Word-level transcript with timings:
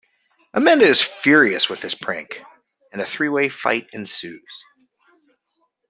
Amanda 0.55 0.83
is 0.85 0.99
furious 0.99 1.69
with 1.69 1.81
this 1.81 1.93
prank, 1.93 2.41
and 2.91 2.99
a 2.99 3.05
three-way 3.05 3.49
fight 3.49 3.87
ensues. 3.93 4.63